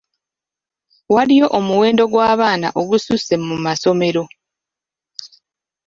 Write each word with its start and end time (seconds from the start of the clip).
Waliyo 1.13 1.47
omuwendo 1.57 2.03
gw'abaana 2.11 2.67
ogususse 2.81 3.33
mu 3.47 3.55
masomero. 3.65 4.23